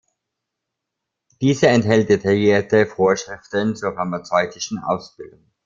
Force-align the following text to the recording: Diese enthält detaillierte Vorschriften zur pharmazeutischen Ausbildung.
Diese 1.41 1.67
enthält 1.67 2.09
detaillierte 2.09 2.87
Vorschriften 2.87 3.75
zur 3.75 3.93
pharmazeutischen 3.93 4.79
Ausbildung. 4.79 5.43